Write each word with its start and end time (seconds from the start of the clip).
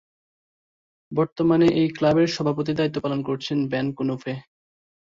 বর্তমানে 1.11 1.67
এই 1.79 1.87
ক্লাবের 1.89 2.27
সভাপতির 2.27 2.77
দায়িত্ব 2.77 2.97
পালন 3.01 3.19
করছেন 3.23 3.57
বেন 3.71 3.87
কনুপে। 3.97 4.33